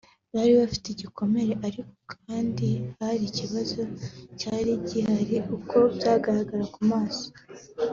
Bari 0.33 0.51
bagifite 0.59 0.87
ibikomere 0.89 1.51
ariko 1.67 1.91
kandi 2.25 2.67
hari 2.99 3.23
ikindi 3.29 3.35
kibazo 3.39 3.81
cyari 4.39 4.71
gihari 4.89 5.37
uko 5.55 5.75
byagaragaraga 5.95 6.71
ku 6.77 6.81
maso 6.91 7.25